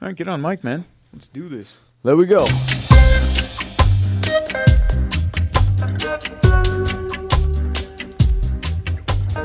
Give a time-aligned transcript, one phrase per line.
[0.00, 0.84] All right, get on mic, man.
[1.12, 1.78] Let's do this.
[2.02, 2.44] There we go.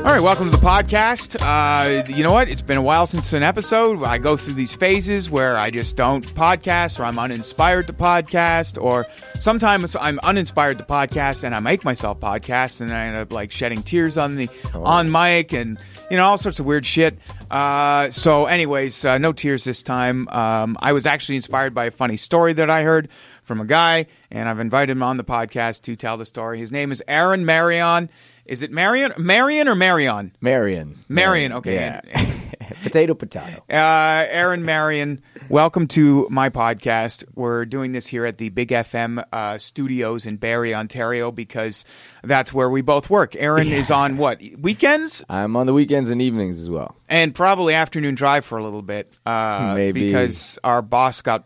[0.02, 1.36] All right, welcome to the podcast.
[1.40, 2.48] Uh, you know what?
[2.48, 4.02] It's been a while since an episode.
[4.02, 8.82] I go through these phases where I just don't podcast, or I'm uninspired to podcast,
[8.82, 9.06] or
[9.38, 13.52] sometimes I'm uninspired to podcast and I make myself podcast, and I end up like
[13.52, 15.78] shedding tears on the on mic and
[16.10, 17.16] you know all sorts of weird shit.
[17.48, 20.26] Uh, so, anyways, uh, no tears this time.
[20.28, 23.08] Um, I was actually inspired by a funny story that I heard
[23.44, 26.58] from a guy, and I've invited him on the podcast to tell the story.
[26.58, 28.10] His name is Aaron Marion.
[28.44, 29.12] Is it Marion?
[29.18, 30.34] Marion or Marion?
[30.40, 30.98] Marion.
[31.08, 31.74] Marion, okay.
[31.74, 32.00] Yeah.
[32.82, 33.58] potato, potato.
[33.70, 37.24] Uh, Aaron Marion, welcome to my podcast.
[37.36, 41.84] We're doing this here at the Big FM uh, studios in Barrie, Ontario, because
[42.24, 43.36] that's where we both work.
[43.36, 46.96] Aaron is on what weekends I'm on the weekends and evenings as well.
[47.08, 50.06] and probably afternoon drive for a little bit, uh, Maybe.
[50.06, 51.44] because our boss got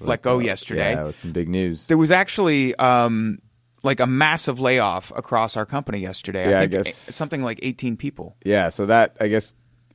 [0.00, 0.90] let go yesterday.
[0.92, 1.88] Yeah, that was some big news.
[1.88, 3.40] There was actually um,
[3.82, 6.50] like a massive layoff across our company yesterday.
[6.50, 8.36] Yeah, I think guess- something like 18 people.
[8.44, 9.54] Yeah, so that I guess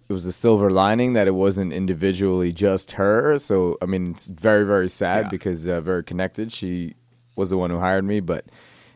[0.10, 3.38] it was a silver lining that it wasn't individually just her.
[3.40, 5.30] So I mean, it's very very sad Yeah.
[5.30, 6.52] because uh, very connected.
[6.52, 6.96] She
[7.36, 8.46] was the one who hired me, but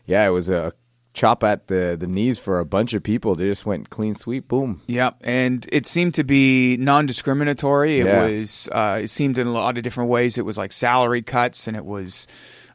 [0.05, 0.71] yeah, it was a
[1.17, 3.35] chop at the the knees for a bunch of people.
[3.35, 4.81] They just went clean sweep, boom.
[4.87, 7.99] Yeah, and it seemed to be non-discriminatory.
[7.99, 8.25] It Yeah.
[8.25, 8.69] was.
[8.71, 10.37] Uh, it seemed in a lot of different ways.
[10.37, 12.27] It was like salary cuts, and it was,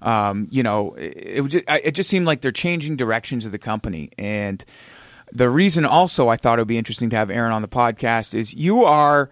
[0.03, 3.59] um, you know, it, it, just, it just seemed like they're changing directions of the
[3.59, 4.11] company.
[4.19, 4.65] And
[5.33, 8.35] the reason, also, I thought it would be interesting to have Aaron on the podcast
[8.35, 9.31] is you are.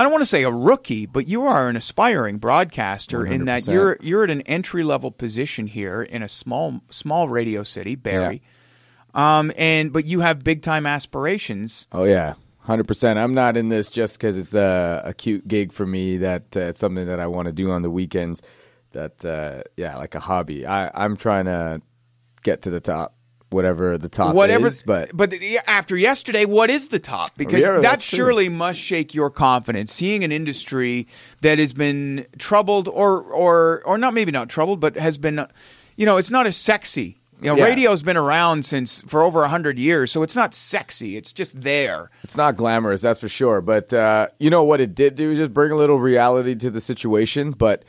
[0.00, 3.66] I don't want to say a rookie, but you are an aspiring broadcaster in that
[3.66, 8.40] you're you're at an entry level position here in a small small radio city, Barrie.
[9.12, 11.86] Um, and but you have big time aspirations.
[11.92, 13.18] Oh yeah, hundred percent.
[13.18, 16.16] I'm not in this just because it's a, a cute gig for me.
[16.16, 18.40] That uh, it's something that I want to do on the weekends.
[18.92, 20.66] That uh, yeah, like a hobby.
[20.66, 21.82] I, I'm trying to
[22.42, 23.14] get to the top,
[23.50, 24.82] whatever the top whatever is.
[24.82, 25.34] But but
[25.66, 28.16] after yesterday what is the top because Yeah, that that's true.
[28.18, 31.06] surely must shake your confidence seeing an industry
[31.42, 35.44] that has been troubled or or or not maybe not troubled but has been
[35.96, 37.64] you know it's not as sexy you know Yeah.
[37.64, 42.10] radio's been around since for over 100 years so it's not sexy it's just there
[42.22, 43.60] It's not glamorous, that's for sure.
[43.62, 45.34] But uh, you know what it did do?
[45.34, 47.50] Just bring a little reality to the situation.
[47.52, 47.82] But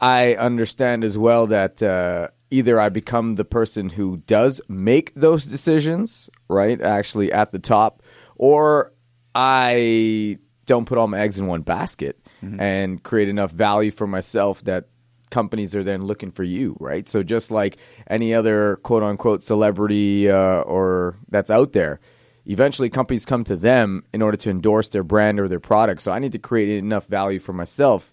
[0.00, 5.46] I understand as well that uh, either I become the person who does make those
[5.46, 6.80] decisions, right?
[6.80, 8.02] Actually at the top,
[8.36, 8.92] or
[9.34, 12.18] I don't put all my eggs in one basket
[12.60, 14.84] and create enough value for myself that
[15.30, 17.08] companies are then looking for you, right?
[17.08, 21.98] So just like any other quote unquote celebrity uh, or that's out there,
[22.46, 26.02] eventually companies come to them in order to endorse their brand or their product.
[26.02, 28.12] So I need to create enough value for myself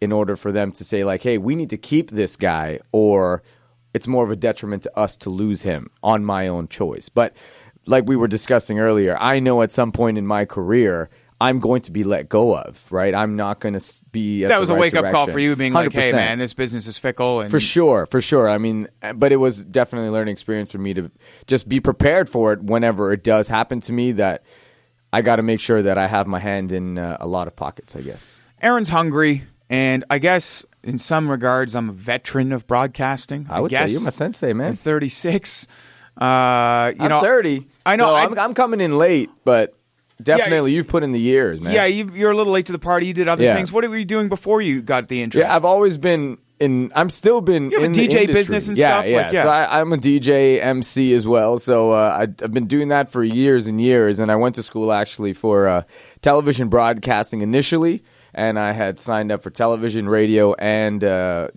[0.00, 3.42] in order for them to say like, "Hey, we need to keep this guy," or
[3.94, 7.08] it's more of a detriment to us to lose him on my own choice.
[7.08, 7.36] But
[7.86, 11.10] like we were discussing earlier, I know at some point in my career.
[11.40, 13.12] I'm going to be let go of, right?
[13.12, 14.44] I'm not going to be.
[14.44, 16.54] At that was a right wake up call for you being like hey man this
[16.54, 18.48] business is fickle and For sure, for sure.
[18.48, 18.86] I mean,
[19.16, 21.10] but it was definitely a learning experience for me to
[21.48, 24.12] just be prepared for it whenever it does happen to me.
[24.12, 24.44] That
[25.12, 27.56] I got to make sure that I have my hand in uh, a lot of
[27.56, 27.96] pockets.
[27.96, 28.38] I guess.
[28.60, 33.70] Aaron's hungry and I guess in some regards I'm a veteran of broadcasting I would
[33.70, 33.88] guess.
[33.90, 34.74] say you're my sensei, I'm man.
[34.76, 35.66] 36
[36.20, 37.66] uh, you I'm know 30.
[37.86, 39.74] I know, so I- I'm, I'm coming in late, but
[40.22, 41.74] definitely you've put in the years, man.
[41.74, 43.06] Yeah, you, you're a little late to the party.
[43.06, 43.54] You did other Yeah.
[43.56, 43.72] things.
[43.72, 45.46] What were you doing before you got the interest?
[45.48, 46.92] Yeah, I've always been in.
[46.94, 49.06] I'm still been You have in the DJ business and yeah, stuff?
[49.10, 49.42] Yeah, Like, yeah.
[49.42, 51.58] So I, I'm a DJ, MC as well.
[51.58, 54.18] So uh, I, I've been doing that for years and years.
[54.18, 55.82] And I went to school actually for uh,
[56.20, 61.48] television broadcasting initially, and I had signed up for television, radio, and uh,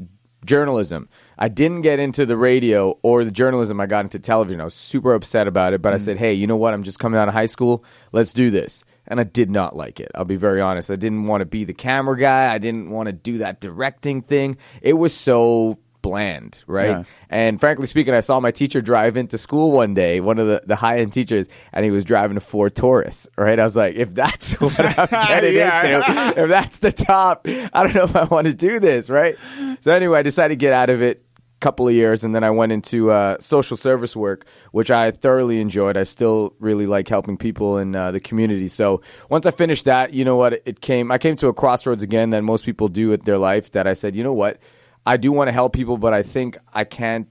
[0.45, 1.09] journalism.
[1.37, 3.79] I didn't get into the radio or the journalism.
[3.81, 4.61] I got into television.
[4.61, 5.95] I was super upset about it, but Mm.
[5.95, 6.73] I said, "Hey, you know what?
[6.73, 7.83] I'm just coming out of high school.
[8.11, 10.11] Let's do this." And I did not like it.
[10.15, 10.89] I'll be very honest.
[10.89, 12.51] I didn't want to be the camera guy.
[12.53, 14.57] I didn't want to do that directing thing.
[14.81, 16.89] It was so bland, right?
[16.89, 17.03] Yeah.
[17.31, 20.61] And frankly speaking, I saw my teacher drive into school one day, one of the,
[20.63, 23.59] the high end teachers, and he was driving a Ford Taurus, right?
[23.59, 26.27] I was like, if that's what I'm getting Yeah.
[26.29, 29.35] into, if that's the top, I don't know if I want to do this, right?
[29.81, 32.43] So anyway, I decided to get out of it a couple of years and then
[32.43, 35.97] I went into uh, social service work, which I thoroughly enjoyed.
[35.97, 38.67] I still really like helping people in uh, the community.
[38.67, 41.11] So once I finished that, you know what, it came.
[41.11, 43.71] I came to a crossroads again that most people do with their life.
[43.71, 44.59] That I said, you know what,
[45.05, 47.27] I do want to help people, but I think I can't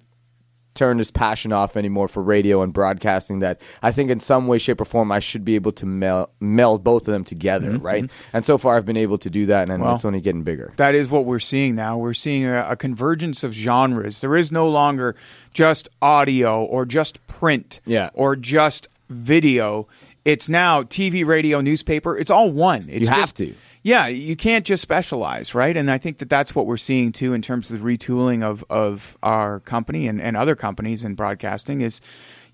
[0.74, 4.58] turn this passion off anymore for radio and broadcasting that I think in some way,
[4.58, 7.84] shape, or form I should be able to mel- meld both of them together, mm-hmm,
[7.86, 8.04] right?
[8.04, 8.36] Mm-hmm.
[8.36, 10.72] And so far I've been able to do that, and Well, it's only getting bigger.
[10.76, 11.96] That is what we're seeing now.
[11.96, 14.20] We're seeing a, a convergence of genres.
[14.20, 15.14] There is no longer
[15.52, 18.10] just audio or just print Yeah.
[18.12, 19.84] or just video.
[20.24, 22.18] It's now TV, radio, newspaper.
[22.18, 22.86] It's all one.
[22.88, 23.54] It's You have just- to.
[23.86, 25.76] Yeah, you can't just specialize, right?
[25.76, 28.64] And I think that that's what we're seeing too in terms of the retooling of,
[28.70, 32.00] of our company and, and other companies in broadcasting is,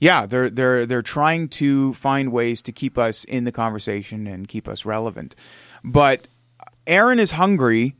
[0.01, 4.49] yeah, they're they're they're trying to find ways to keep us in the conversation and
[4.49, 5.37] keep us relevant.
[5.85, 6.27] But
[6.85, 7.95] Aaron is hungry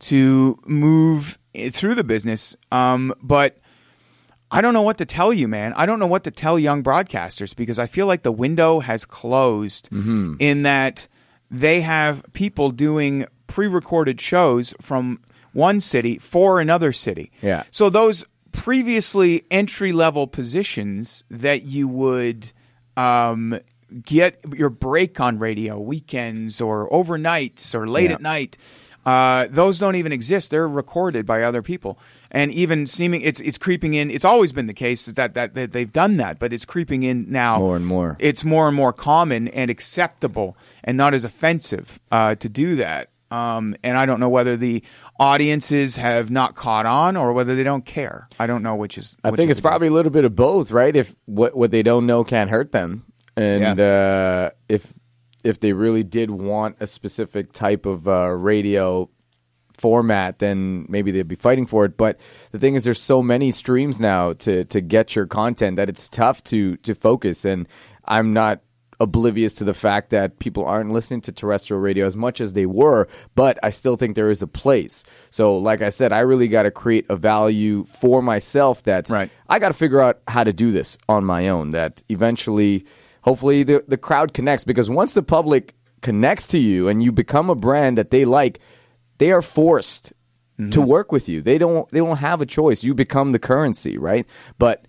[0.00, 1.38] to move
[1.70, 3.56] through the business, um, but
[4.50, 5.72] I don't know what to tell you, man.
[5.74, 9.06] I don't know what to tell young broadcasters because I feel like the window has
[9.06, 10.34] closed Mm-hmm.
[10.38, 11.08] in that
[11.60, 15.20] they have people doing pre-recorded shows from
[15.52, 17.30] one city for another city.
[17.42, 17.62] Yeah.
[17.70, 22.50] So those previously entry-level positions that you would
[22.96, 23.58] um,
[24.04, 28.14] get your break on radio weekends or overnights or late Yeah.
[28.14, 28.56] at night.
[29.06, 30.50] Uh, those don't even exist.
[30.50, 31.98] They're recorded by other people,
[32.34, 34.10] and even seeming it's it's creeping in.
[34.10, 37.30] It's always been the case that that, that they've done that, but it's creeping in
[37.30, 38.16] now More and more.
[38.18, 43.10] It's more and more common and acceptable, and not as offensive uh, to do that.
[43.30, 44.84] Um, and I don't know whether the
[45.18, 48.28] audiences have not caught on or whether they don't care.
[48.38, 49.16] I don't know which is.
[49.24, 50.94] I which think is it's probably a little bit of both, right?
[50.94, 53.04] If what what they don't know can't hurt them,
[53.36, 54.92] and uh, if
[55.44, 59.08] if they really did want a specific type of uh, radio
[59.78, 61.96] format, then maybe they'd be fighting for it.
[61.96, 62.18] But
[62.52, 66.08] the thing is, there's so many streams now to to get your content that it's
[66.08, 67.44] tough to to focus.
[67.44, 67.68] And
[68.04, 68.60] I'm not
[69.00, 72.66] oblivious to the fact that people aren't listening to terrestrial radio as much as they
[72.66, 75.04] were, but I still think there is a place.
[75.30, 79.30] So, like I said, I really got to create a value for myself that Right.
[79.48, 81.70] I got to figure out how to do this on my own.
[81.70, 82.86] That eventually,
[83.22, 87.48] hopefully, the the crowd connects because once the public connects to you and you become
[87.48, 88.60] a brand that they like,
[89.24, 90.12] they are forced
[90.58, 90.84] to mm-hmm.
[90.84, 91.40] work with you.
[91.40, 92.84] They don't they don't have a choice.
[92.84, 94.26] You become the currency, right?
[94.58, 94.84] But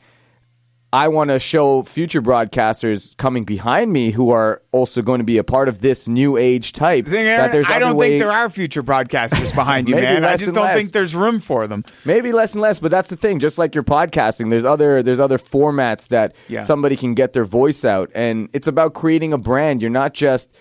[0.92, 5.38] I want to show future broadcasters coming behind me who are also going to be
[5.38, 7.06] a part of this new age type.
[7.06, 10.26] Thing, Aaron, that there's I don't way- think there are future broadcasters behind you, man.
[10.26, 10.78] I just don't less.
[10.78, 11.86] think there's room for them.
[12.04, 13.40] Maybe less and less, but that's the thing.
[13.40, 16.60] Just like you're podcasting, there's other there's other formats that Yeah.
[16.60, 19.82] somebody can get their voice out, and it's about creating a brand.
[19.82, 20.54] You're not just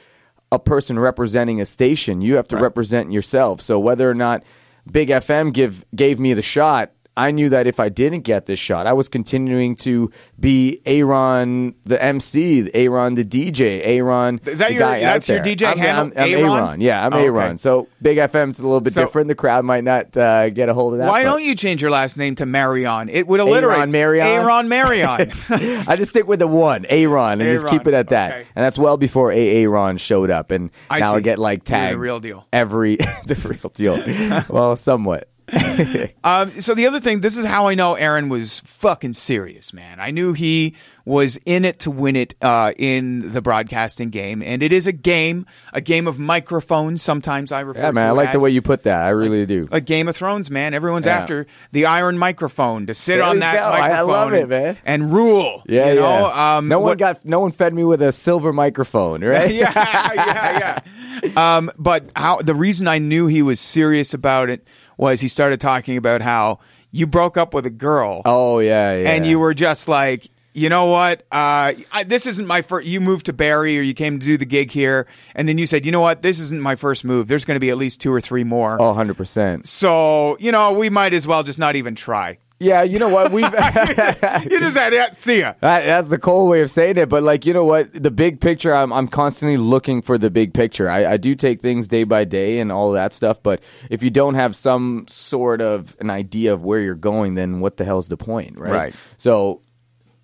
[0.55, 2.21] a person representing a station.
[2.21, 3.61] You have to represent yourself.
[3.61, 4.43] So whether or not
[4.91, 6.93] Big FM give gave me the shot.
[7.17, 11.75] I knew that if I didn't get this shot, I was continuing to be Aaron
[11.85, 14.41] the MC, Aaron the DJ, Aaron.
[14.45, 15.55] Is that your- that's your there.
[15.55, 16.05] DJ I'm, handle?
[16.07, 16.45] I'm, I'm Aaron?
[16.67, 16.81] Aaron.
[16.81, 17.27] Yeah, I'm Oh, okay.
[17.27, 17.59] Aaron.
[17.59, 19.29] So Big FM's a little bit So- different.
[19.29, 21.09] The crowd might not uh, get a hold of that.
[21.09, 23.09] Why but- don't you change your last name to Marion?
[23.09, 24.27] It would alliterate Aaron Marion?
[24.27, 25.07] Aaron Marion.
[25.51, 28.33] I just stick with the one, Aaron, and just keep it at that.
[28.33, 28.47] okay.
[28.57, 31.23] And that's well before Aaron showed up, and I now I see.
[31.23, 32.47] get like You're the real deal.
[32.53, 32.97] Every
[33.27, 34.45] the real deal.
[34.49, 35.29] well, somewhat.
[36.25, 40.01] Um, so the other thing, this is how I know Aaron was fucking serious, man.
[40.01, 44.63] I knew he was in it to win it uh, in the broadcasting game, and
[44.63, 47.03] it is a game, a game of microphones.
[47.03, 48.07] Sometimes I refer Yeah, man.
[48.07, 49.05] I like the way you put that.
[49.05, 49.69] I really do.
[49.71, 50.73] a Game of Thrones, man.
[50.73, 51.19] Everyone's Yeah.
[51.19, 53.65] after the iron microphone to sit There on that go.
[53.65, 54.79] I- I microphone love it, and, man.
[54.87, 55.63] and rule.
[55.67, 56.09] Yeah, you know?
[56.35, 56.57] yeah.
[56.57, 57.25] Um, no one what- got.
[57.27, 59.53] No one fed me with a silver microphone, right?
[59.53, 59.71] yeah,
[60.15, 60.81] yeah, yeah.
[61.37, 64.67] Um, but how the reason I knew he was serious about it
[64.97, 66.59] was he started talking about how
[66.91, 69.11] you broke up with a girl Oh yeah, yeah.
[69.11, 71.21] and you were just like, you know what?
[71.33, 72.87] Uh, I, this isn't my first.
[72.87, 75.67] You moved to Barrie, or you came to do the gig here, and then you
[75.67, 76.23] said, you know what?
[76.23, 77.27] This isn't my first move.
[77.27, 78.81] There's going to be at least two or three more.
[78.81, 79.67] Oh, 100 percent.
[79.67, 82.39] So you know, we might as well just not even try.
[82.65, 83.31] Yeah, you know what?
[83.31, 85.55] We've You just had yeah, see ya.
[85.61, 88.41] That, that's the cold way of saying it, but like you know what, the big
[88.41, 88.75] picture.
[88.75, 90.89] I'm I'm constantly looking for the big picture.
[90.89, 94.11] I, I do take things day by day and all that stuff, but if you
[94.11, 98.09] don't have some sort of an idea of where you're going, then what the hell's
[98.09, 98.73] the point, right?
[98.73, 98.95] Right.
[99.19, 99.61] So,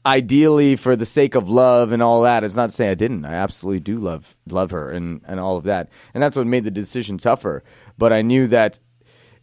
[0.07, 3.27] ideally, for the sake of love and all that, it's not to say I didn't.
[3.27, 6.65] I absolutely do love love her and and all of that, and that's what made
[6.65, 7.63] the decision tougher.
[7.99, 8.81] But I knew that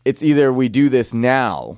[0.03, 1.77] it's either we do this now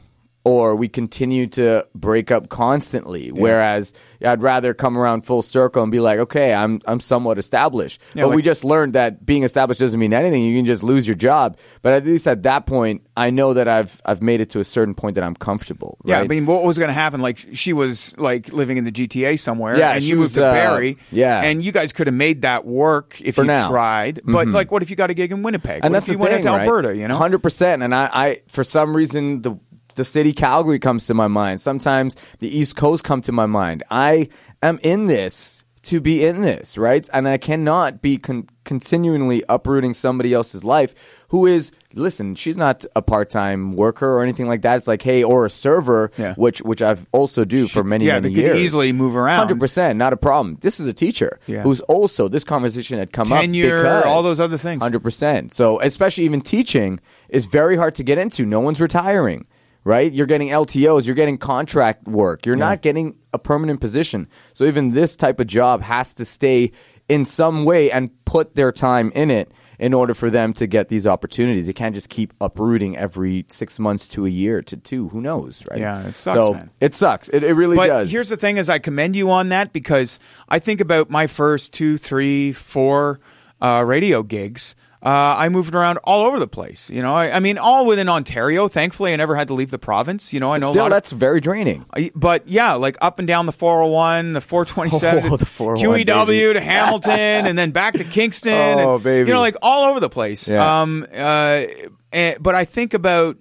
[0.50, 3.30] or we continue to break up constantly.
[3.32, 3.94] Whereas
[4.26, 8.02] I'd rather come around full circle and be like, okay, I'm I'm somewhat established.
[8.16, 10.42] Yeah, but we just learned that being established doesn't mean anything.
[10.42, 11.58] You can just lose your job.
[11.84, 14.66] But at least at that point, I know that I've I've made it to a
[14.66, 16.00] certain point that I'm comfortable.
[16.04, 16.26] Yeah, right?
[16.26, 17.22] I mean, what was going to happen?
[17.22, 20.34] Like, she was like living in the GTA somewhere, Yeah, and she you moved was,
[20.34, 21.44] to uh, Barrie, yeah.
[21.44, 23.66] and you guys could have made that work if For you now.
[23.66, 23.72] Mm-hmm.
[23.72, 24.22] tried.
[24.26, 25.82] But like, what if you got a gig in Winnipeg?
[25.84, 26.62] and what that's if you the went thing, into right?
[26.62, 26.96] Alberta?
[26.96, 27.84] You know, hundred percent.
[27.84, 29.58] And I, I, for some reason, the
[30.00, 31.60] the city Calgary comes to my mind.
[31.60, 33.84] Sometimes the East Coast come to my mind.
[33.92, 34.30] I
[34.64, 37.08] am in this to be in this, right?
[37.14, 40.94] And I cannot be con- continually uprooting somebody else's life
[41.30, 41.72] who is.
[41.96, 44.76] Listen, she's not a part-time worker or anything like that.
[44.78, 46.36] It's like, hey, or a server, Yeah.
[46.36, 48.58] which which I've also do for many yeah, many could years.
[48.58, 49.40] easily move around.
[49.40, 50.58] Hundred percent, not a problem.
[50.62, 51.64] This is a teacher Yeah.
[51.64, 54.82] who's also this conversation had come Tenure, up because all those other things.
[54.84, 55.54] Hundred percent.
[55.54, 58.46] So especially even teaching is very hard to get into.
[58.46, 59.48] No one's retiring,
[59.90, 60.12] right?
[60.12, 62.46] You're getting LTOs, you're getting contract work.
[62.46, 64.28] You're not getting a permanent position.
[64.54, 66.72] So even this type of job has to stay
[67.10, 70.90] in some way and put their time in it in order for them to get
[70.90, 71.66] these opportunities.
[71.66, 75.10] They can't just keep uprooting every six months to a year to two.
[75.10, 75.80] Who knows, right?
[75.80, 76.70] Yeah, it sucks, So man.
[76.80, 77.28] it sucks.
[77.30, 78.12] It, it really but does.
[78.12, 81.74] here's the thing: is I commend you on that because I think about my first
[81.74, 83.22] two, three, four
[83.60, 84.76] uh, radio gigs.
[85.02, 85.08] Uh,
[85.40, 86.90] I moved around all over the place.
[86.90, 88.68] You know, I, I mean, all within Ontario.
[88.68, 90.34] Thankfully, I never had to leave the province.
[90.34, 91.86] You know, I know Still, lot of- that's very draining.
[91.96, 96.26] I- But yeah, like up and down the 401, the 427, Oh, the 401, QEW
[96.28, 96.54] baby.
[96.54, 98.52] to Hamilton, and then back to Kingston.
[98.80, 99.28] Oh, and, baby.
[99.30, 100.50] You know, like all over the place.
[100.50, 100.82] Yeah.
[100.82, 101.64] Um, uh,
[102.12, 103.38] and, but I think about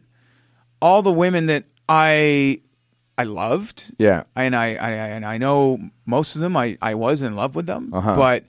[0.81, 2.61] all the women that I
[3.17, 3.93] I loved.
[3.99, 4.23] Yeah.
[4.37, 6.57] And I, I and I know most of them.
[6.57, 8.15] I, I was in love with them, Uh-huh.
[8.15, 8.45] but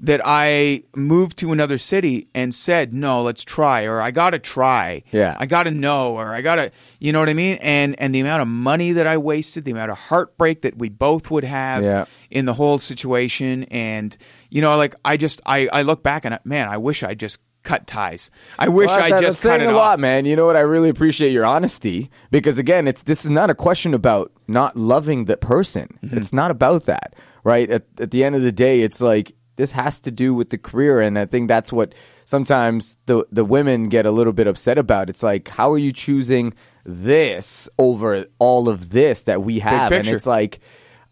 [0.00, 4.38] that I moved to another city and said, "No, let's try," or "I got to
[4.38, 5.36] try." Yeah.
[5.38, 7.58] I got to know, or I got to, you know what I mean?
[7.62, 10.88] And and the amount of money that I wasted, the amount of heartbreak that we
[10.88, 12.04] both would have Yeah.
[12.30, 14.16] in the whole situation, and
[14.50, 17.14] you know, like I just I I look back and I- man, I wish I
[17.14, 18.30] just cut ties.
[18.58, 19.74] I wish Well, I just cut it a off.
[19.76, 20.26] lot, man.
[20.26, 20.54] You know what?
[20.56, 24.76] I really appreciate your honesty because again, it's this is not a question about not
[24.76, 25.98] loving the person.
[26.04, 26.16] Mm-hmm.
[26.18, 27.70] It's not about that, right?
[27.70, 30.58] At, at the end of the day, it's like this has to do with the
[30.58, 31.94] career, and I think that's what
[32.24, 35.08] sometimes the the women get a little bit upset about.
[35.08, 39.92] It's like, how are you choosing this over all of this that we have?
[39.92, 40.60] And it's like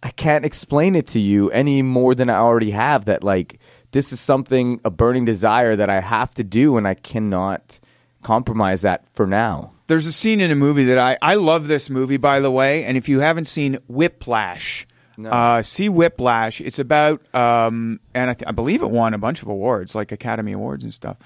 [0.02, 3.04] I can't explain it to you any more than I already have.
[3.04, 3.60] That like
[3.92, 7.78] this is something a burning desire that I have to do, and I cannot
[8.22, 9.72] compromise that for now.
[9.86, 12.84] There's a scene in a movie that I I love this movie by the way,
[12.84, 14.86] and if you haven't seen Whiplash,
[15.26, 16.60] uh, see Whiplash.
[16.60, 20.12] It's about um, and I, th- I believe it won a bunch of awards, like
[20.12, 21.16] Academy Awards and stuff.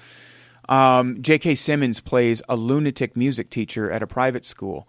[0.69, 1.55] Um, J.K.
[1.55, 4.87] Simmons plays a lunatic music teacher at a private school,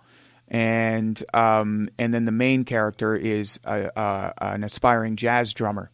[0.48, 5.90] and um, and then the main character is a, a, an aspiring jazz drummer,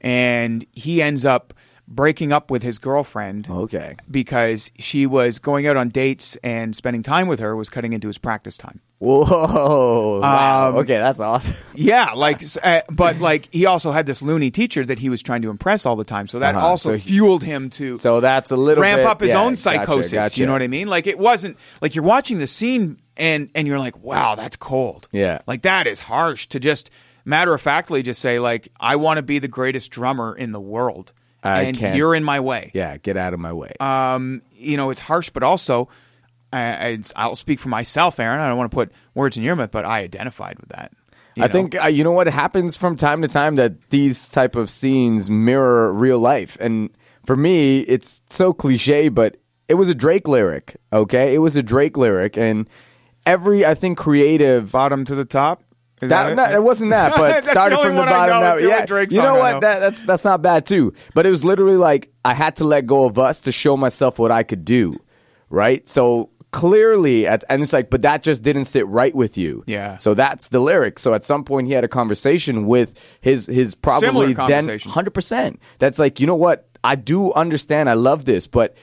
[0.00, 1.54] and he ends up
[1.86, 3.96] breaking up with his girlfriend Okay.
[4.10, 8.06] because she was going out on dates and spending time with her was cutting into
[8.08, 8.80] his practice time.
[9.02, 10.20] Whoa!
[10.20, 10.68] Wow.
[10.70, 11.56] Um, okay, that's awesome.
[11.74, 15.40] Yeah, like, uh, but like he also had this loony teacher that he was trying
[15.42, 16.66] to impress all the time, so that Uh-huh.
[16.66, 19.40] also So he- fueled him to So that's a little ramp bit- up his yeah,
[19.40, 20.12] own gotcha, psychosis.
[20.12, 20.40] gotcha.
[20.40, 20.86] You know what I mean?
[20.88, 25.08] Like it wasn't like you're watching the scene and and you're like, wow, that's cold.
[25.12, 25.38] Yeah.
[25.46, 26.90] like that is harsh to just
[27.24, 30.60] matter of factly just say like, I want to be the greatest drummer in the
[30.60, 32.70] world, I and you're in my way.
[32.74, 33.72] Yeah, get out of my way.
[33.80, 35.88] um, you know, it's harsh, but also,
[36.52, 38.40] I, it's, I'll speak for myself, Aaron.
[38.40, 40.92] I don't want to put words in your mouth, but I identified with that.
[41.38, 41.48] I know?
[41.48, 45.30] think uh, you know what happens from time to time that these type of scenes
[45.30, 46.90] mirror real life, and
[47.24, 49.36] for me, it's so cliche, but
[49.68, 50.76] it was a Drake lyric.
[50.92, 52.68] Okay, it was a Drake lyric, and
[53.24, 55.62] every I think creative bottom to the top.
[56.02, 56.34] Is That, it?
[56.34, 58.34] no, it wasn't that, but started from the bottom.
[58.34, 58.40] know.
[58.40, 59.52] Now, It's the only yeah, Drake you know what?
[59.54, 59.60] know.
[59.60, 60.92] That, that's that's not bad too.
[61.14, 64.18] But it was literally like I had to let go of us to show myself
[64.18, 64.96] what I could do,
[65.48, 65.88] right?
[65.88, 69.64] So clearly, at, and it's like, but that just didn't sit right with you.
[69.66, 69.98] Yeah.
[69.98, 70.98] So that's the lyric.
[70.98, 75.60] So at some point, he had a conversation with his his probably then hundred percent.
[75.78, 76.68] That's like you know what?
[76.84, 77.88] I do understand.
[77.88, 78.76] I love this, but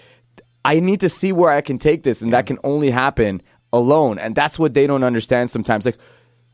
[0.65, 4.19] I need to see where I can take this, and that can only happen alone.
[4.19, 5.85] And that's what they don't understand sometimes.
[5.85, 5.97] Like,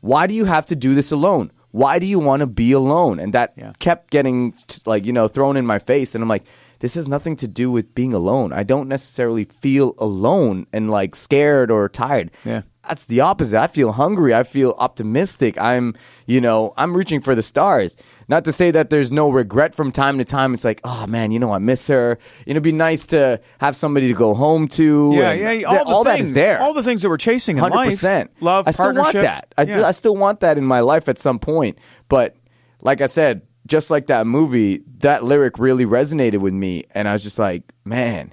[0.00, 1.50] why do you have to do this alone?
[1.70, 3.18] Why do you want to be alone?
[3.20, 3.72] And that Yeah.
[3.78, 6.44] kept getting t- like you know thrown in my face, and I'm like,
[6.80, 8.52] this has nothing to do with being alone.
[8.52, 12.30] I don't necessarily feel alone and like scared or tired.
[12.44, 12.62] Yeah.
[12.86, 13.60] That's the opposite.
[13.60, 14.32] I feel hungry.
[14.32, 15.60] I feel optimistic.
[15.60, 17.96] I'm, you know, I'm reaching for the stars.
[18.28, 20.54] Not to say that there's no regret from time to time.
[20.54, 22.16] It's like, oh man, you know, I miss her.
[22.46, 25.10] You know, it'd be nice to have somebody to go home to.
[25.14, 25.52] Yeah, yeah.
[25.52, 26.60] th- All, the all things, is there.
[26.60, 27.88] All the things that we're chasing in Hundred life.
[27.90, 28.30] percent.
[28.40, 29.52] Love, I still want that.
[29.58, 29.84] I, Yeah.
[29.86, 31.78] I still want that in my life at some point.
[32.08, 32.36] But
[32.82, 37.12] like I said, just like that movie, that lyric really resonated with me, and I
[37.12, 38.32] was just like, man.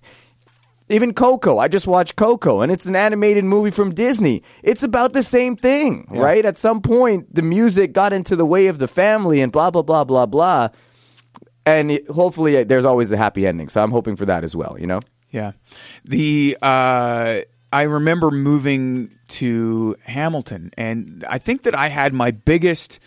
[0.90, 4.44] Even Coco, I just watched Coco, and it's an animated movie from Disney.
[4.62, 6.46] It's about the same thing, right?
[6.46, 9.82] At some point, the music got into the way of the family, and blah blah
[9.82, 10.70] blah blah blah.
[11.66, 13.70] And it, hopefully, uh, there's always a happy ending.
[13.70, 14.76] So I'm hoping for that as well.
[14.78, 15.00] You know?
[15.32, 15.54] Yeah.
[16.06, 17.42] The uh
[17.74, 23.00] I remember moving to Hamilton and I think that I had my biggest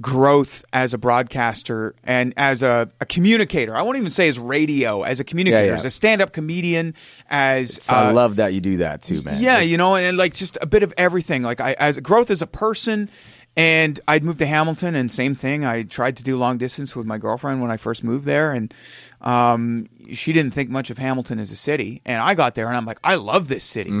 [0.00, 3.76] growth as a broadcaster and as a, a communicator.
[3.76, 5.76] I won't even say as radio, as a communicator, Yeah, yeah.
[5.78, 6.94] as a stand-up comedian,
[7.30, 9.40] as So I uh, love that you do that too, man.
[9.40, 11.42] yeah, you know, and like just a bit of everything.
[11.42, 13.08] Like I as growth as a person.
[13.56, 15.64] And I'd moved to Hamilton, and same thing.
[15.64, 18.74] I tried to do long distance with my girlfriend when I first moved there, and
[19.20, 22.02] um, she didn't think much of Hamilton as a city.
[22.04, 23.92] And I got there, and I'm like, I love this city,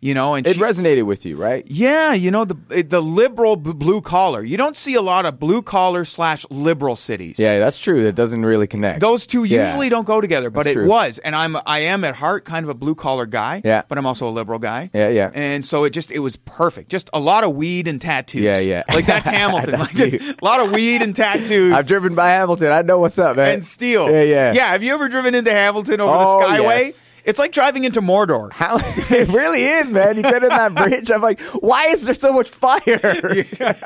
[0.00, 0.34] you know.
[0.34, 1.64] And it she, resonated with you, right?
[1.66, 4.42] yeah, you know the the liberal b- blue collar.
[4.44, 7.38] You don't see a lot of blue collar slash liberal cities.
[7.38, 8.04] Yeah, that's true.
[8.04, 9.00] That doesn't really connect.
[9.00, 9.66] Those two Yeah.
[9.66, 10.86] usually don't go together, but That's it true.
[10.88, 13.62] was, and I'm I am at heart kind of a blue collar guy.
[13.64, 13.82] Yeah.
[13.88, 14.90] but I'm also a liberal guy.
[14.92, 15.30] Yeah, yeah.
[15.34, 16.90] And so it just it was perfect.
[16.90, 18.42] Just a lot of weed and tattoos.
[18.42, 18.82] Yeah, yeah.
[18.92, 19.72] Like that's Hamilton.
[19.78, 21.72] That's like a lot of weed and tattoos.
[21.72, 22.70] I've driven by Hamilton.
[22.72, 23.54] I know what's up, man.
[23.54, 24.10] and steel.
[24.10, 24.52] Yeah, yeah.
[24.52, 24.66] Yeah.
[24.72, 26.84] Have you ever driven into Hamilton over Oh, the Skyway?
[26.86, 27.10] yes.
[27.26, 28.50] It's like driving into Mordor.
[28.52, 30.16] How it really is, man.
[30.16, 31.10] You get in that bridge.
[31.10, 32.80] I'm like, why is there so much fire?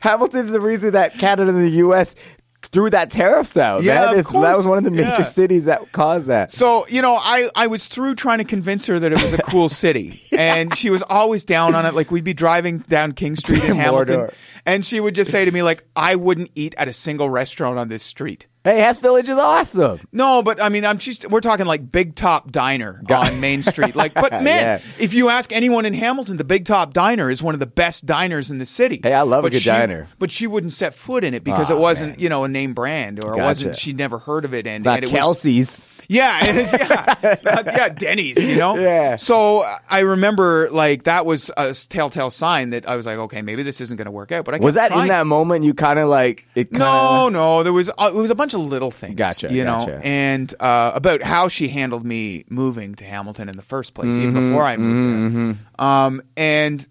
[0.00, 2.14] Hamilton's the reason that Canada and the U.S.
[2.62, 3.82] threw that tariffs out.
[3.82, 4.24] Yeah, that
[4.56, 5.22] was one of the major Yeah.
[5.22, 6.52] cities that caused that.
[6.52, 9.38] So, you know, I, I was through trying to convince her that it was a
[9.38, 10.22] cool city.
[10.32, 11.94] And she was always down on it.
[11.94, 14.30] Like, we'd be driving down King Street in Hamilton.
[14.64, 17.78] And she would just say to me, like, I wouldn't eat at a single restaurant
[17.78, 18.46] on this street.
[18.66, 20.00] Hey, Hess Village is awesome.
[20.10, 23.94] No, but I mean, I'm just we're talking like Big Top Diner on Main Street.
[23.94, 24.80] Like, but man, Yeah.
[24.98, 28.06] if you ask anyone in Hamilton, the Big Top Diner is one of the best
[28.06, 28.98] diners in the city.
[29.02, 30.08] Hey, I love a good she- diner.
[30.18, 32.18] But she wouldn't set foot in it because Aw, it wasn't, man.
[32.20, 33.76] you know, a name brand or it wasn't.
[33.76, 35.88] She'd never heard of it, and, It's not and it was Kelsey's.
[36.08, 38.76] yeah, it is, yeah, It's not- yeah, Denny's, you know.
[38.76, 39.14] Yeah.
[39.14, 43.62] So I remember like that was a telltale sign that I was like, okay, maybe
[43.62, 44.44] this isn't going to work out.
[44.44, 45.64] But I Was that in that moment?
[45.64, 46.70] You kind of like it.
[46.70, 49.14] Kinda, No, no, there was uh, it was a bunch of little things.
[49.16, 53.62] Gotcha, you know, and uh, about how she handled me moving to Hamilton in the
[53.62, 55.84] first place, even Mm-hmm, before I moved there.
[55.86, 56.86] Um, and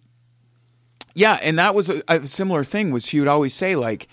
[1.14, 2.92] yeah, and that was a, a similar thing.
[2.92, 4.08] Was she would always say like,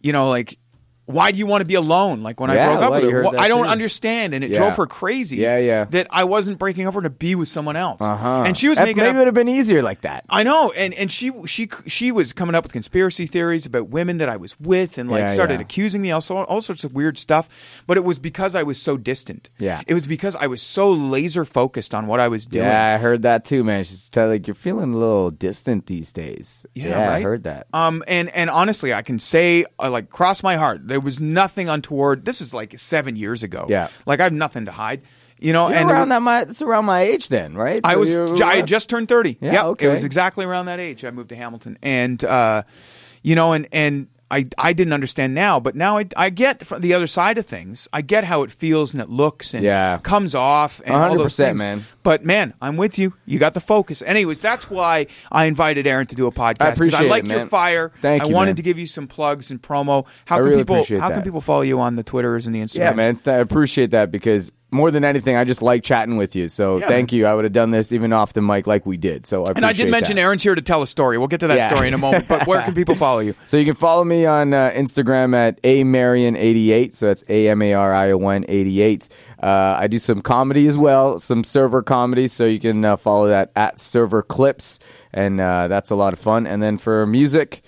[0.00, 0.58] you know, like.
[1.06, 2.22] Why do you want to be alone?
[2.22, 3.70] Like when I broke up well, with her, well, I don't too.
[3.70, 4.56] understand, and it Yeah.
[4.58, 5.36] drove her crazy.
[5.36, 5.84] Yeah, yeah.
[5.84, 8.00] That I wasn't breaking up with her to be with someone else.
[8.00, 8.44] Uh-huh.
[8.46, 10.24] And she was That making maybe up it would have been easier like that.
[10.30, 14.16] I know, and and she she she was coming up with conspiracy theories about women
[14.18, 15.60] that I was with, and like Yeah, started yeah.
[15.60, 17.82] accusing me also all sorts of weird stuff.
[17.86, 19.50] But it was because I was so distant.
[19.58, 19.82] Yeah.
[19.86, 22.64] it was because I was so laser focused on what I was doing.
[22.66, 23.84] Yeah, I heard that too, man.
[23.84, 26.64] She's tell like you're feeling a little distant these days.
[26.74, 27.22] Yeah, I right?
[27.22, 27.66] heard that.
[27.74, 31.68] Um, and and honestly, I can say, uh, like, cross my heart, there was nothing
[31.68, 32.24] untoward.
[32.24, 33.66] This is like seven years ago.
[33.68, 33.88] Yeah.
[34.06, 35.02] like I have nothing to hide.
[35.40, 37.80] You know, You're and around that my it's around my age then, right?
[37.82, 39.36] I was I had just turned thirty.
[39.40, 39.86] Yeah, Yep, okay.
[39.86, 42.62] It was exactly around that age I moved to Hamilton, and uh,
[43.22, 46.80] you know, and and I I didn't understand now, but now I I get from
[46.80, 47.88] the other side of things.
[47.92, 49.98] I get how it feels and it looks and Yeah.
[50.02, 51.62] comes off and all those things.
[51.62, 51.84] man.
[52.02, 53.14] But man, I'm with you.
[53.26, 54.02] You got the focus.
[54.04, 56.58] Anyways, that's why I invited Aaron to do a podcast.
[56.58, 57.92] 'cause appreciate I it, like your fire.
[58.02, 58.56] Thank I you, wanted man.
[58.56, 60.04] to give you some plugs and promo.
[60.26, 62.60] How I can really people how can people follow you on the Twitters and the
[62.60, 62.74] Instagrams?
[62.76, 63.18] Yeah, man.
[63.26, 66.48] I appreciate that because more than anything, I just like chatting with you.
[66.48, 67.18] So Yeah, thank man.
[67.20, 67.26] you.
[67.26, 69.24] I would have done this even off the mic like we did.
[69.24, 70.22] So I And I did mention that.
[70.22, 71.16] Aaron's here to tell a story.
[71.16, 71.68] We'll get to that Yeah.
[71.72, 72.28] story in a moment.
[72.28, 73.34] But where can people follow you?
[73.46, 76.92] So you can follow me on uh, Instagram at amarion88.
[76.92, 79.08] So that's A M A R I O N 88.
[79.42, 82.28] Uh, I do some comedy as well, some server comedy.
[82.28, 84.78] So you can uh, follow that at server clips,
[85.12, 86.46] and uh, that's a lot of fun.
[86.46, 87.62] And then for music.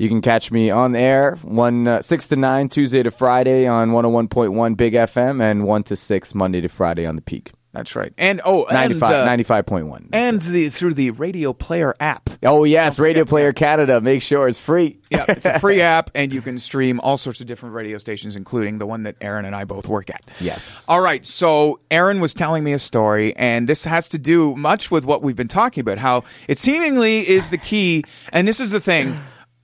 [0.00, 3.92] You can catch me on air one uh, six to nine Tuesday to Friday on
[3.92, 7.16] one hundred one point one Big FM and one to six Monday to Friday on
[7.16, 8.10] the Peak That's right.
[8.16, 10.08] And oh, and, uh, 95.1.
[10.14, 12.30] and the through the Radio Player app.
[12.42, 14.00] oh yes, Radio Player Canada.
[14.00, 15.00] Make sure it's free.
[15.10, 18.36] Yeah, it's a free app, and you can stream all sorts of different radio stations,
[18.36, 20.22] including the one that Aaron and I both work at.
[20.40, 20.86] Yes.
[20.88, 21.26] All right.
[21.26, 25.20] So Aaron was telling me a story, and this has to do much with what
[25.20, 25.98] we've been talking about.
[25.98, 29.20] How it seemingly is the key, and this is the thing.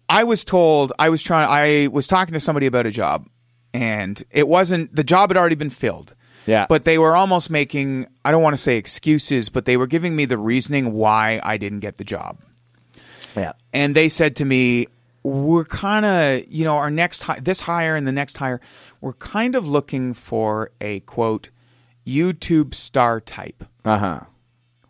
[0.08, 1.48] I was told I was trying.
[1.48, 3.26] I was talking to somebody about a job,
[3.74, 6.14] and it wasn't the job had already been filled.
[6.46, 6.66] Yeah.
[6.68, 10.14] But they were almost making I don't want to say excuses, but they were giving
[10.14, 12.40] me the reasoning why I didn't get the job.
[13.36, 13.52] Yeah.
[13.72, 14.86] And they said to me,
[15.22, 18.60] "We're kind of, you know, our next hi- this hire and the next hire,
[19.00, 21.50] we're kind of looking for a quote
[22.06, 24.20] YouTube star type." Uh huh.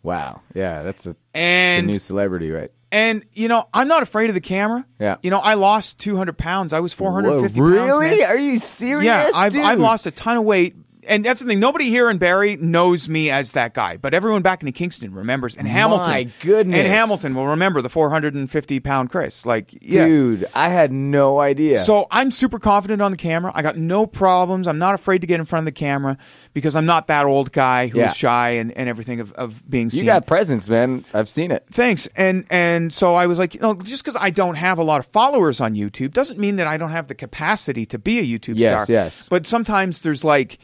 [0.03, 0.41] Wow.
[0.53, 2.71] Yeah, that's the And new celebrity, right?
[2.91, 4.85] And you know, I'm not afraid of the camera.
[4.99, 5.17] Yeah.
[5.21, 6.73] You know, I lost 200 pounds.
[6.73, 7.89] I was 450 Whoa, pounds.
[7.89, 8.23] really?
[8.23, 9.05] Are you serious?
[9.05, 9.55] Yeah, I've?
[9.55, 10.75] I've lost a ton of weight.
[11.07, 11.59] And that's the thing.
[11.59, 15.55] Nobody here in Barrie knows me as that guy, but everyone back in Kingston remembers.
[15.55, 16.77] And Hamilton, My goodness.
[16.79, 19.45] and Hamilton will remember the 450 pound Chris.
[19.45, 20.05] Like, yeah.
[20.05, 21.79] Dude, I had no idea.
[21.79, 23.51] So I'm super confident on the camera.
[23.55, 24.67] I got no problems.
[24.67, 26.17] I'm not afraid to get in front of the camera
[26.53, 28.09] because I'm not that old guy who's Yeah.
[28.09, 31.05] shy and, and everything of, of being you got presence, man.
[31.13, 31.65] I've seen it.
[31.71, 32.07] Thanks.
[32.15, 34.99] And and so I was like, you know, just because I don't have a lot
[34.99, 38.23] of followers on YouTube doesn't mean that I don't have the capacity to be a
[38.23, 38.93] YouTube Yes, star.
[38.93, 39.27] Yes, yes.
[39.29, 40.57] But sometimes there's like,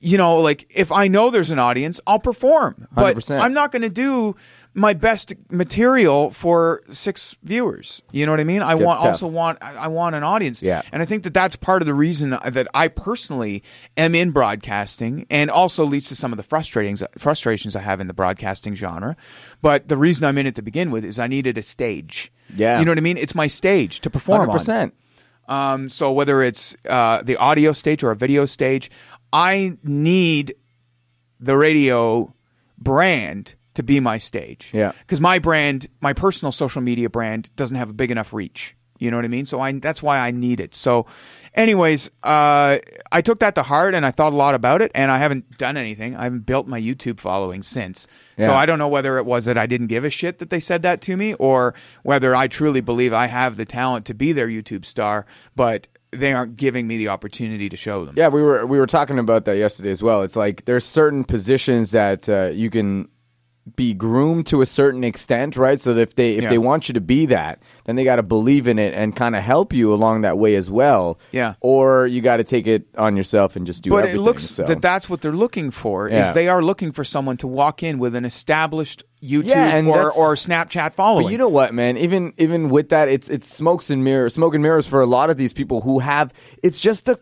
[0.00, 2.86] you know, like if I know there's an audience, I'll perform.
[2.92, 3.40] But 100%.
[3.40, 4.36] I'm not going to do
[4.74, 8.00] my best material for six viewers.
[8.12, 8.62] You know what I mean?
[8.62, 9.08] I want tough.
[9.08, 10.62] also want I want an audience.
[10.62, 10.82] Yeah.
[10.92, 13.64] And I think that that's part of the reason that I personally
[13.96, 18.06] am in broadcasting and also leads to some of the frustrations frustrations I have in
[18.06, 19.16] the broadcasting genre.
[19.60, 22.30] But the reason I'm in it to begin with is I needed a stage.
[22.54, 22.78] Yeah.
[22.78, 23.18] You know what I mean?
[23.18, 24.92] It's my stage to perform 100%.
[25.48, 28.90] Um, so whether it's uh, the audio stage or a video stage,
[29.32, 30.54] I need
[31.40, 32.34] the radio
[32.78, 34.70] brand to be my stage.
[34.74, 34.92] Yeah.
[35.00, 38.74] Because my brand, my personal social media brand, doesn't have a big enough reach.
[38.98, 39.46] You know what I mean?
[39.46, 40.74] So I that's why I need it.
[40.74, 41.06] So,
[41.54, 42.78] anyways, uh,
[43.12, 44.90] I took that to heart and I thought a lot about it.
[44.94, 46.16] And I haven't done anything.
[46.16, 48.08] I haven't built my YouTube following since.
[48.38, 50.60] So I don't know whether it was that I didn't give a shit that they
[50.60, 54.32] said that to me, or whether I truly believe I have the talent to be
[54.32, 58.14] their YouTube star, but they aren't giving me the opportunity to show them.
[58.16, 60.22] Yeah, we were we were talking about that yesterday as well.
[60.22, 63.08] It's like there's certain positions that uh, you can
[63.76, 65.80] be groomed to a certain extent, right?
[65.80, 66.48] So that if they if Yeah.
[66.50, 69.34] they want you to be that, then they got to believe in it and kind
[69.36, 71.18] of help you along that way as well.
[71.32, 71.54] Yeah.
[71.60, 74.64] Or you got to take it on yourself and just do but it looks so.
[74.64, 76.20] that that's what they're looking for Yeah.
[76.22, 79.88] is they are looking for someone to walk in with an established YouTube Yeah, and
[79.88, 81.24] or, or Snapchat following.
[81.26, 81.96] But you know what, man?
[81.96, 85.28] Even even with that, it's it's smokes and mirrors, smoke and mirrors for a lot
[85.28, 86.32] of these people who have.
[86.62, 87.18] It's just a.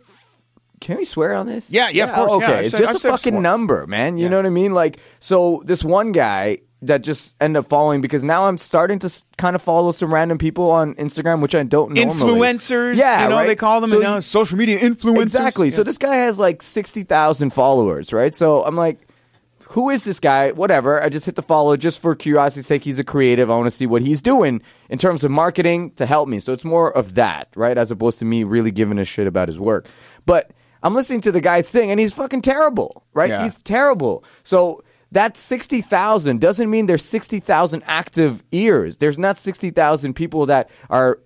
[0.81, 1.73] Can we swear on this?
[1.73, 2.59] Yeah, yeah, of course, Okay, yeah.
[2.61, 4.19] It's said- just I've a said fucking number, man.
[4.19, 4.73] You know what I mean?
[4.75, 9.11] Like, so this one guy that just ended up following because now I'm starting to
[9.39, 12.15] kind of follow some random people on Instagram, which I don't normally.
[12.39, 13.47] influencers, Yeah, you know right?
[13.47, 15.23] they call them So now you- social media influencers.
[15.23, 15.71] Exactly.
[15.71, 18.35] So this guy has like sixty thousand followers, right?
[18.35, 19.01] So I'm like,
[19.71, 20.53] who is this guy?
[20.53, 21.03] Whatever.
[21.03, 22.85] I just hit the follow just for curiosity's sake.
[22.85, 23.51] He's a creative.
[23.51, 24.61] I want to see what he's doing
[24.91, 26.39] in terms of marketing to help me.
[26.41, 27.77] So it's more of that, right?
[27.77, 29.89] As opposed to me really giving a shit about his work.
[30.27, 30.51] But
[30.87, 33.29] I'm listening to the guy sing and he's fucking terrible, right?
[33.29, 33.43] Yeah.
[33.43, 34.23] He's terrible.
[34.45, 38.99] So that 60,000 doesn't mean there's 60,000 active ears.
[38.99, 41.19] There's not 60,000 people that are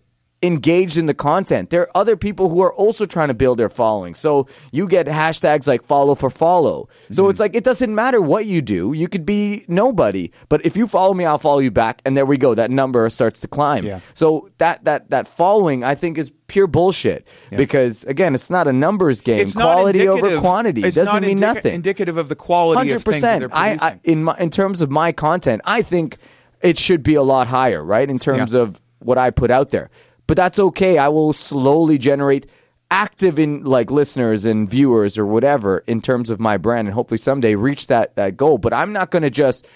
[0.43, 1.69] engaged in the content.
[1.69, 4.15] There are other people who are also trying to build their following.
[4.15, 6.89] So you get hashtags like follow for follow.
[7.11, 7.31] So Mm-hmm.
[7.31, 8.95] it's like it doesn't matter what you do.
[8.95, 12.25] You could be nobody, but if you follow me, I'll follow you back and there
[12.25, 12.55] we go.
[12.55, 13.85] That number starts to climb.
[13.85, 14.01] Yeah.
[14.15, 18.73] So that that that following I think is pure bullshit because again, it's not a
[18.73, 19.41] numbers game.
[19.41, 23.05] it's Quality over quantity it's doesn't mean indica- nothing Indicative of the quality hundred of
[23.05, 23.83] things that they're percent.
[23.83, 23.89] I.
[23.89, 26.17] I in my in terms of my content, I think
[26.63, 28.09] it should be a lot higher, right?
[28.09, 28.61] In terms Yeah.
[28.63, 29.89] of what I put out there,
[30.31, 30.97] but that's okay.
[30.97, 32.47] I will slowly generate
[32.89, 37.19] active in like listeners and viewers or whatever in terms of my brand, and hopefully
[37.19, 38.57] someday reach that that goal.
[38.57, 39.67] But I'm not going to just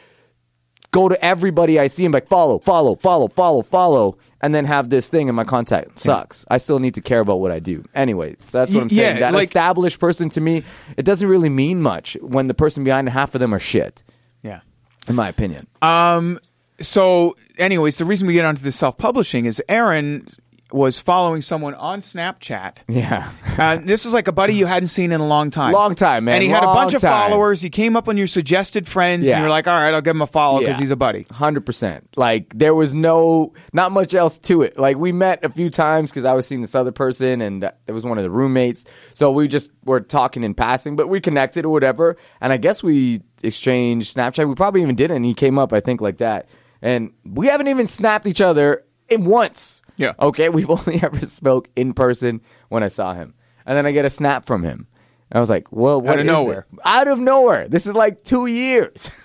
[0.92, 4.64] go to everybody I see and be like follow, follow, follow, follow, follow, and then
[4.66, 5.98] have this thing in my contact.
[5.98, 6.44] Sucks.
[6.48, 7.84] I still need to care about what I do.
[7.92, 9.16] Anyway, so that's what I'm saying.
[9.16, 10.62] yeah, that like- established person to me,
[10.96, 14.04] it doesn't really mean much when the person behind half of them are shit,
[14.40, 14.60] yeah.
[15.08, 15.66] in my opinion.
[15.82, 16.38] um
[16.80, 20.26] So, anyways, the reason we get onto this self-publishing is Aaron
[20.74, 22.82] was following someone on Snapchat.
[22.88, 23.30] yeah.
[23.56, 25.72] Uh, this is like a buddy you hadn't seen in a long time.
[25.72, 26.34] Long time, man.
[26.34, 27.62] And he had a bunch of followers.
[27.62, 29.34] He came up on your suggested friends, Yeah.
[29.34, 30.80] and you're like, all right, I'll give him a follow because Yeah.
[30.80, 31.26] he's a buddy.
[31.30, 32.08] Hundred percent.
[32.16, 34.76] Like there was no, not much else to it.
[34.76, 37.92] Like we met a few times because I was seeing this other person, and it
[37.92, 38.84] was one of the roommates.
[39.12, 42.16] So we just were talking in passing, but we connected or whatever.
[42.40, 44.48] And I guess we exchanged Snapchat.
[44.48, 45.22] We probably even didn't.
[45.22, 46.48] He came up, I think, like that.
[46.82, 48.82] And we haven't even snapped each other
[49.14, 49.82] in once.
[49.96, 50.12] Yeah.
[50.20, 50.48] Okay.
[50.48, 54.10] We've only ever spoke in person when I saw him, and then I get a
[54.10, 54.86] snap from him.
[55.30, 56.32] And I was like, "Well, what out of it?
[56.32, 56.66] nowhere.
[56.84, 57.68] Out of nowhere.
[57.68, 59.10] This is like two years."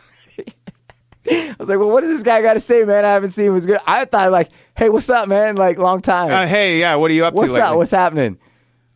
[1.32, 3.06] I was like, well, what does this guy got to say, man?
[3.06, 3.56] I haven't seen him.
[3.56, 3.80] It's good.
[3.86, 5.58] I thought, like, hey, what's up, man?
[5.58, 6.32] Like, long time.
[6.32, 7.78] Uh, hey, yeah, what are you up what's to What's up?
[7.78, 8.40] What's happening?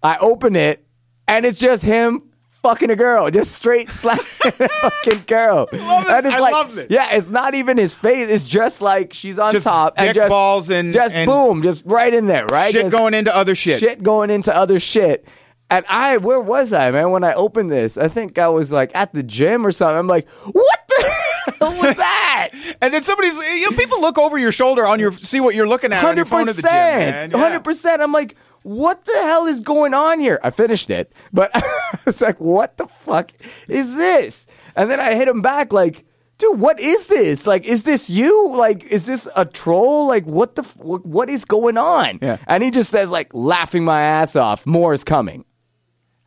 [0.02, 0.84] I open it,
[1.28, 2.32] and it's just him
[2.64, 4.26] fucking a girl, just straight slapping
[4.60, 5.68] a fucking girl.
[5.72, 6.34] love this.
[6.34, 6.88] I like, love this.
[6.90, 8.30] Yeah, it's not even his face.
[8.30, 11.84] It's just like she's on Just top and just balls and- just and boom, just
[11.86, 12.72] right in there, right?
[12.72, 13.80] Shit Just going into other shit.
[13.80, 15.28] shit going into other shit.
[15.70, 17.12] And I, where was I, man?
[17.12, 19.98] When I opened this, I think I was like at the gym or something.
[19.98, 21.12] I'm like, what the
[21.60, 22.50] hell was that?
[22.82, 25.68] And then somebody's, you know, people look over your shoulder on your, see what you're
[25.68, 26.72] looking at on your Hundred phone at the gym.
[26.72, 27.14] man.
[27.14, 27.38] percent, Yeah.
[27.40, 28.02] hundred percent.
[28.04, 30.40] I'm like, what the hell is going on here?
[30.44, 33.32] I finished it, but I was like, what the fuck
[33.68, 34.48] is this?
[34.76, 36.06] And then I hit him back like.
[36.40, 37.46] Dude, what is this?
[37.46, 38.58] Like, is this you?
[38.58, 40.08] Like, is this a troll?
[40.08, 42.18] Like, what the, f- what, is going on?
[42.24, 42.38] Yeah.
[42.48, 45.46] And he just says, like, laughing my ass off, more is coming.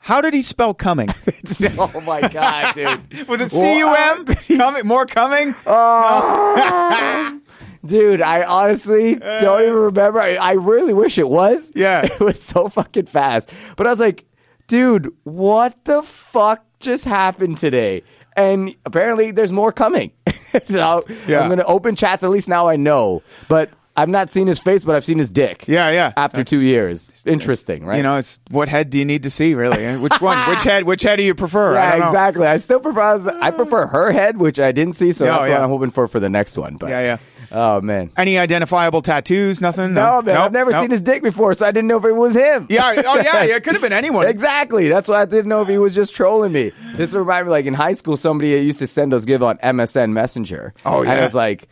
[0.07, 1.09] How did he spell coming?
[1.79, 3.29] oh my God, dude.
[3.29, 4.25] Was it C U M?
[4.25, 5.49] Coming, more coming?
[5.67, 7.43] Um,
[7.87, 9.41] Dude, I honestly uh.
[9.41, 10.21] don't even remember.
[10.21, 11.73] I, I really wish it was.
[11.75, 12.03] Yeah.
[12.07, 13.51] It was so fucking fast.
[13.77, 14.25] But I was like,
[14.67, 18.03] dude, what the fuck just happened today?
[18.37, 20.13] And apparently there's more coming.
[20.65, 21.41] so Yeah.
[21.41, 22.23] I'm going to open chats.
[22.25, 23.23] At least now I know.
[23.49, 25.67] But I've not seen his face, but I've seen his dick.
[25.67, 26.13] Yeah, yeah.
[26.19, 27.23] After That's- two years.
[27.25, 27.97] Interesting, right?
[27.97, 29.97] You know, it's what head do you need to see, really?
[29.97, 30.37] Which one?
[30.51, 30.85] Which head?
[30.85, 31.77] Which head do you prefer?
[31.77, 32.07] I Yeah, don't know.
[32.09, 32.47] exactly.
[32.47, 33.39] I still prefer.
[33.41, 35.59] I prefer her head, which I didn't see, so Yeah, that's oh, yeah.
[35.61, 36.77] what I'm hoping for for the next one.
[36.77, 37.17] But Yeah, yeah.
[37.53, 38.11] Oh man.
[38.17, 39.61] Any identifiable tattoos?
[39.61, 39.95] Nothing?
[39.95, 40.81] No, man, Nope, I've never nope.
[40.83, 42.67] seen his dick before, so I didn't know if it was him.
[42.69, 42.93] Yeah.
[43.07, 43.45] Oh, yeah.
[43.45, 44.27] yeah, It could have been anyone.
[44.37, 44.89] Exactly.
[44.89, 46.73] That's why I didn't know if he was just trolling me.
[46.97, 50.13] This reminded me, like in high school, somebody used to send us give on MSN
[50.13, 50.75] Messenger.
[50.85, 51.11] Oh, yeah.
[51.13, 51.69] and it was like.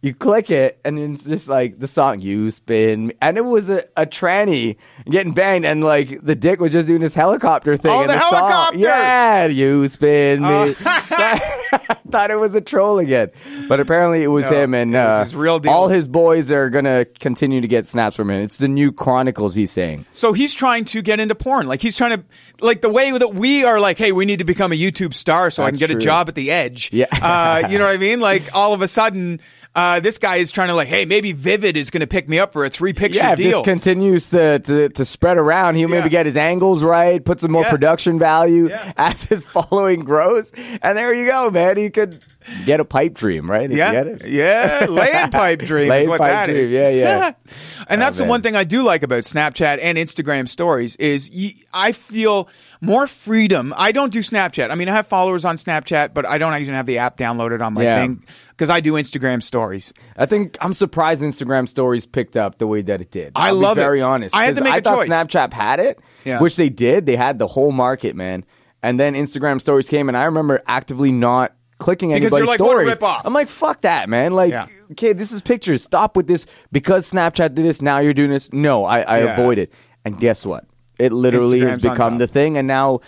[0.00, 3.68] You click it, and it's just like the song "You Spin," Me," and it was
[3.68, 4.76] a, a tranny
[5.10, 7.90] getting banged, and like the dick was just doing this helicopter thing.
[7.90, 8.74] Oh, in the the helicopter!
[8.74, 8.80] Song.
[8.80, 10.48] Yeah, you spin me.
[10.48, 10.74] Oh.
[11.08, 11.77] So I
[12.10, 13.30] thought it was a troll again,
[13.68, 15.72] but apparently it was No, him, and was uh, his real deal.
[15.72, 18.40] all his boys are gonna continue to get snaps from him.
[18.40, 19.54] It's the new Chronicles.
[19.54, 20.06] He's saying.
[20.12, 21.66] So he's trying to get into porn.
[21.68, 22.24] Like he's trying to,
[22.60, 25.50] like the way that we are like, hey, we need to become a YouTube star
[25.50, 26.90] so I can That's get a job at the Edge.
[26.92, 27.06] Yeah.
[27.22, 28.20] uh, you know what I mean?
[28.20, 29.40] Like all of a sudden,
[29.78, 32.38] uh, this guy is trying to like, hey, maybe Vivid is going to pick me
[32.38, 33.58] up for a three picture Yeah, if deal.
[33.58, 35.98] this continues to, to, to spread around, he'll Yeah.
[35.98, 37.70] maybe get his angles right, put some more Yeah.
[37.70, 38.92] production value Yeah.
[38.96, 40.50] as his following grows.
[40.82, 41.76] And there you go, man.
[41.76, 42.22] He could
[42.64, 43.70] get a pipe dream, right?
[43.70, 44.26] You yeah, get it.
[44.26, 46.72] yeah, laying pipe dream is what pipe that dream, is.
[46.72, 47.32] yeah, yeah.
[47.88, 51.30] and that's the one thing I do like about Snapchat and Instagram stories is
[51.74, 52.48] I feel
[52.80, 53.74] more freedom.
[53.76, 54.70] I don't do Snapchat.
[54.70, 57.60] I mean, I have followers on Snapchat, but I don't even have the app downloaded
[57.60, 58.00] on my Yeah.
[58.00, 58.24] thing
[58.58, 59.92] because I do Instagram stories.
[60.16, 63.32] I think I'm surprised Instagram stories picked up the way that it did.
[63.36, 63.84] I I'll love be it.
[63.84, 64.34] very honest.
[64.34, 65.08] I had to make I a thought choice.
[65.08, 66.40] Snapchat had it, Yeah.
[66.40, 67.06] which they did.
[67.06, 68.44] They had the whole market, man.
[68.82, 72.98] And then Instagram stories came, and I remember actively not clicking Because anybody's like, stories.
[73.24, 74.32] I'm like, fuck that, man.
[74.32, 74.66] Like, Yeah.
[74.92, 75.80] okay, this is pictures.
[75.82, 76.44] Stop with this.
[76.72, 78.52] Because Snapchat did this, now you're doing this.
[78.52, 79.32] No, I, I Yeah.
[79.40, 79.72] avoid it.
[80.04, 80.64] And guess what?
[80.98, 82.98] It literally has Instagram's on become the thing, and now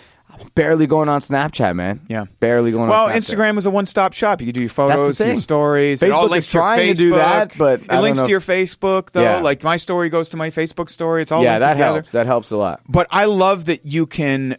[0.55, 2.01] barely going on Snapchat, man.
[2.07, 2.25] Yeah.
[2.39, 3.11] barely going Well, on.
[3.11, 3.35] Snapchat.
[3.35, 4.41] Instagram is a one-stop shop.
[4.41, 6.01] You can do your photos, your stories.
[6.01, 9.21] Facebook is to your trying to do that, but it links to your Facebook though.
[9.21, 9.37] Yeah.
[9.41, 11.21] Like my story goes to my Facebook story.
[11.21, 11.93] It's all Yeah, that together.
[11.93, 12.11] helps.
[12.13, 12.81] That helps a lot.
[12.87, 14.57] But I love that you can,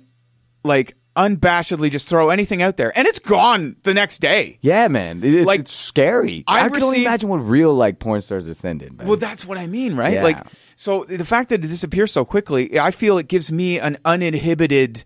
[0.64, 4.58] like, unabashedly just throw anything out there, and it's gone the next day.
[4.62, 5.20] Yeah, man.
[5.22, 6.42] It's, Like, it's scary.
[6.46, 8.96] I I, can only received- imagine what real like porn stars are sending.
[8.96, 9.06] Man.
[9.06, 10.14] Well, that's what I mean, right?
[10.14, 10.22] Yeah.
[10.24, 10.38] Like,
[10.74, 15.04] so the fact that it disappears so quickly, I feel it gives me an uninhibited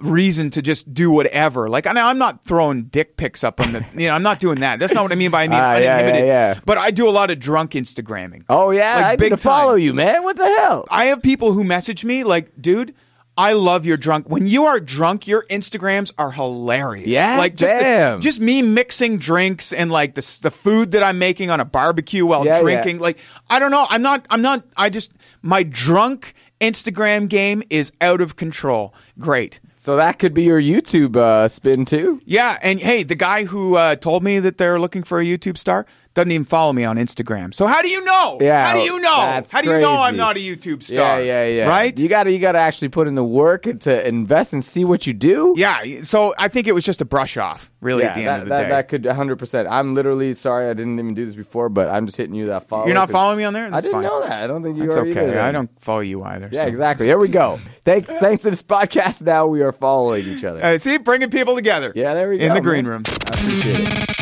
[0.00, 1.68] reason to just do whatever.
[1.68, 4.40] Like, I know I'm not throwing dick pics up on the, you know, I'm not
[4.40, 4.78] doing that.
[4.78, 6.26] That's not what I mean by I mean Ah, yeah, uninhibited.
[6.28, 6.60] yeah, yeah.
[6.64, 8.44] But I do a lot of drunk Instagramming.
[8.48, 10.22] oh yeah, like I big need to follow you, man.
[10.22, 10.86] What the hell?
[10.90, 12.94] I have people who message me like, dude.
[13.40, 14.28] I love your drunk.
[14.28, 17.06] When you are drunk, your Instagrams are hilarious.
[17.06, 17.38] Yeah?
[17.38, 21.48] like just the- just me mixing drinks and like the the food that I'm making
[21.48, 22.62] on a barbecue while Yeah, yeah.
[22.62, 22.98] drinking.
[22.98, 23.86] Like I don't know.
[23.88, 24.26] I'm not.
[24.28, 24.64] I'm not.
[24.76, 28.92] I just my drunk Instagram game is out of control.
[29.20, 29.60] Great.
[29.78, 32.20] So that could be your YouTube uh, spin too.
[32.24, 35.56] Yeah, and hey, the guy who uh, told me that they're looking for a YouTube
[35.56, 35.86] star
[36.18, 37.54] doesn't even follow me on Instagram.
[37.54, 38.38] So how do you know?
[38.40, 39.16] Yeah, how do you know?
[39.18, 41.22] that's how do you know I'm not a YouTube star?
[41.22, 41.66] Yeah, yeah, yeah.
[41.68, 41.96] Right?
[41.96, 44.84] You got to you got to actually put in the work to invest and see
[44.84, 45.54] what you do.
[45.56, 48.28] Yeah, so I think it was just a brush off, really, Yeah, at the end
[48.28, 48.68] that, of the that, day.
[48.68, 49.68] that could 100%.
[49.70, 52.66] I'm literally sorry I didn't even do this before, but I'm just hitting you that
[52.66, 52.86] follow.
[52.86, 53.70] You're not following me on there?
[53.70, 54.02] That's I didn't fine.
[54.02, 54.42] know that.
[54.42, 55.28] I don't think you That's are okay.
[55.28, 55.40] either.
[55.40, 56.48] I don't follow you either.
[56.50, 56.68] Yeah, so.
[56.68, 57.06] exactly.
[57.06, 57.58] Here we go.
[57.84, 60.64] Thanks, thanks to this podcast, now we are following each other.
[60.64, 61.92] Uh, see, bringing people together.
[61.94, 62.46] yeah, there we go.
[62.46, 63.04] In the green room.
[63.06, 64.17] I appreciate it.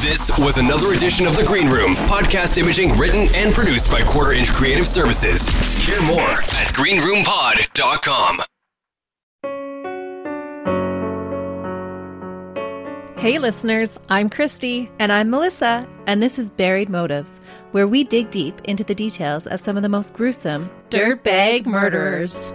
[0.00, 4.32] This was another edition of The Green Room, podcast imaging written and produced by Quarter
[4.32, 5.46] Inch Creative Services.
[5.84, 8.38] Hear more at greenroompod.com.
[13.18, 14.90] Hey, listeners, I'm Christy.
[14.98, 19.46] And I'm Melissa, and this is Buried Motives, where we dig deep into the details
[19.46, 22.54] of some of the most gruesome Dirtbag Murderers.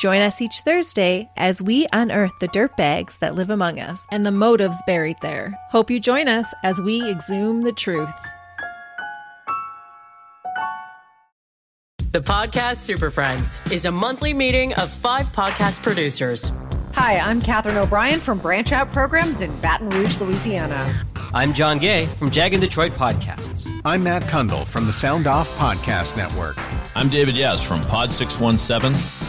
[0.00, 4.00] Join us each Thursday as we unearth the dirt bags that live among us.
[4.10, 5.54] and the motives buried there.
[5.70, 8.14] Hope you join us as we exhume the truth.
[12.12, 16.50] The Podcast Super Friends is a monthly meeting of five podcast producers.
[16.94, 20.92] Hi, I'm Katherine O'Brien from Branch Out Programs in Baton Rouge, Louisiana.
[21.34, 23.68] I'm Jon Gay from JAG in Detroit Podcasts.
[23.84, 26.56] I'm Matt Cundill from the Sound Off Podcast Network.
[26.96, 28.92] I'm David Yas from Pod 617,